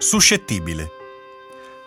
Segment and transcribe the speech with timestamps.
[0.00, 0.92] Suscettibile.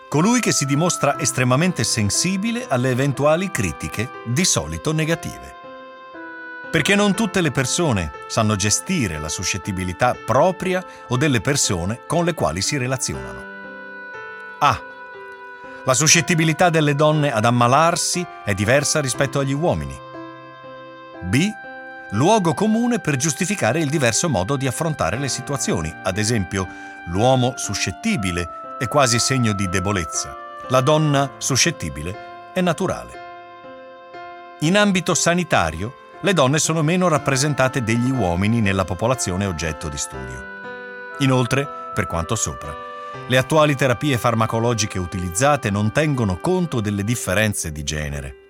[0.06, 5.54] Colui che si dimostra estremamente sensibile alle eventuali critiche, di solito negative.
[6.70, 12.34] Perché non tutte le persone sanno gestire la suscettibilità propria o delle persone con le
[12.34, 13.44] quali si relazionano.
[14.58, 14.82] A.
[15.84, 19.98] La suscettibilità delle donne ad ammalarsi è diversa rispetto agli uomini.
[21.22, 21.48] B.
[22.12, 26.68] Luogo comune per giustificare il diverso modo di affrontare le situazioni, ad esempio
[27.06, 30.36] l'uomo suscettibile è quasi segno di debolezza,
[30.68, 33.20] la donna suscettibile è naturale.
[34.60, 40.44] In ambito sanitario, le donne sono meno rappresentate degli uomini nella popolazione oggetto di studio.
[41.20, 42.74] Inoltre, per quanto sopra,
[43.26, 48.41] le attuali terapie farmacologiche utilizzate non tengono conto delle differenze di genere.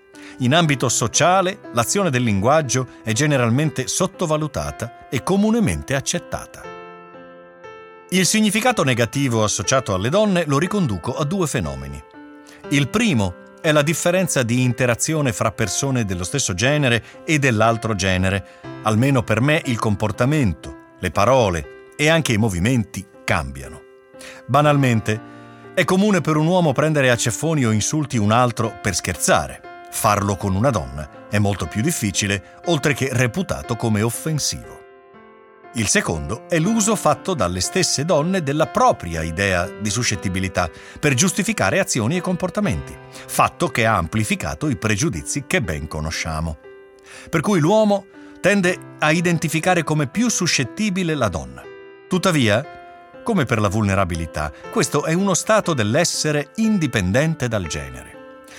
[0.42, 6.62] In ambito sociale, l'azione del linguaggio è generalmente sottovalutata e comunemente accettata.
[8.08, 12.02] Il significato negativo associato alle donne lo riconduco a due fenomeni.
[12.70, 18.44] Il primo è la differenza di interazione fra persone dello stesso genere e dell'altro genere.
[18.82, 23.80] Almeno per me il comportamento, le parole e anche i movimenti cambiano.
[24.46, 25.20] Banalmente,
[25.72, 29.70] è comune per un uomo prendere a ceffoni o insulti un altro per scherzare.
[29.94, 34.80] Farlo con una donna è molto più difficile, oltre che reputato come offensivo.
[35.74, 41.78] Il secondo è l'uso fatto dalle stesse donne della propria idea di suscettibilità per giustificare
[41.78, 46.58] azioni e comportamenti, fatto che ha amplificato i pregiudizi che ben conosciamo.
[47.28, 48.06] Per cui l'uomo
[48.40, 51.62] tende a identificare come più suscettibile la donna.
[52.08, 58.11] Tuttavia, come per la vulnerabilità, questo è uno stato dell'essere indipendente dal genere.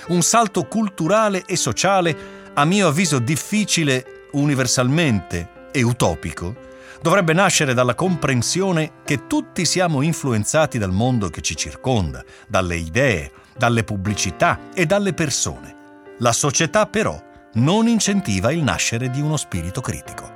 [0.06, 6.54] Un salto culturale e sociale, a mio avviso difficile universalmente e utopico,
[7.00, 13.32] dovrebbe nascere dalla comprensione che tutti siamo influenzati dal mondo che ci circonda, dalle idee,
[13.56, 15.74] dalle pubblicità e dalle persone.
[16.18, 17.20] La società però
[17.54, 20.33] non incentiva il nascere di uno spirito critico.